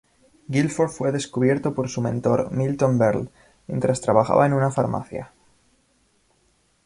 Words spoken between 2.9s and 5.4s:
Berle, mientras trabajaba en una farmacia.